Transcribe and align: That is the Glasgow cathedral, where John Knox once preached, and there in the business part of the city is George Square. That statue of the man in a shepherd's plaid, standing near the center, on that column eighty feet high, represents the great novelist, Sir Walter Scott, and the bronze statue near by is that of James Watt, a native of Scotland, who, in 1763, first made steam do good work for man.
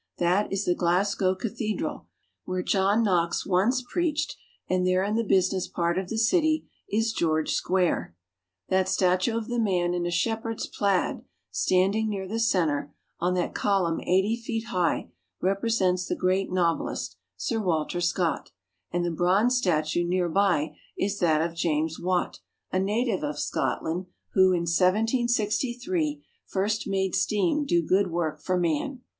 That 0.17 0.51
is 0.51 0.65
the 0.65 0.73
Glasgow 0.73 1.35
cathedral, 1.35 2.07
where 2.45 2.63
John 2.63 3.03
Knox 3.03 3.45
once 3.45 3.83
preached, 3.87 4.35
and 4.67 4.83
there 4.83 5.03
in 5.03 5.13
the 5.13 5.23
business 5.23 5.67
part 5.67 5.99
of 5.99 6.09
the 6.09 6.17
city 6.17 6.67
is 6.89 7.13
George 7.13 7.51
Square. 7.51 8.15
That 8.69 8.89
statue 8.89 9.37
of 9.37 9.47
the 9.47 9.59
man 9.59 9.93
in 9.93 10.07
a 10.07 10.09
shepherd's 10.09 10.65
plaid, 10.65 11.21
standing 11.51 12.09
near 12.09 12.27
the 12.27 12.39
center, 12.39 12.95
on 13.19 13.35
that 13.35 13.53
column 13.53 14.01
eighty 14.01 14.35
feet 14.35 14.69
high, 14.69 15.11
represents 15.39 16.07
the 16.07 16.15
great 16.15 16.51
novelist, 16.51 17.15
Sir 17.37 17.61
Walter 17.61 18.01
Scott, 18.01 18.49
and 18.89 19.05
the 19.05 19.11
bronze 19.11 19.55
statue 19.57 20.03
near 20.03 20.27
by 20.29 20.75
is 20.97 21.19
that 21.19 21.47
of 21.47 21.53
James 21.55 21.99
Watt, 21.99 22.39
a 22.71 22.79
native 22.79 23.21
of 23.23 23.37
Scotland, 23.37 24.07
who, 24.33 24.45
in 24.45 24.61
1763, 24.61 26.23
first 26.47 26.87
made 26.87 27.13
steam 27.13 27.67
do 27.67 27.85
good 27.85 28.09
work 28.09 28.41
for 28.41 28.57
man. 28.57 29.01